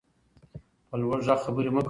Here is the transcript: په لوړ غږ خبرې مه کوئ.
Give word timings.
په 0.87 0.95
لوړ 1.01 1.17
غږ 1.27 1.39
خبرې 1.45 1.69
مه 1.75 1.75
کوئ. 1.75 1.79